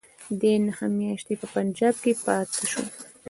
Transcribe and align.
دی 0.39 0.53
نهه 0.65 0.85
میاشتې 0.99 1.33
په 1.41 1.47
پنجاب 1.55 1.95
کې 2.03 2.11
پاته 2.25 2.63
شو. 2.71 2.83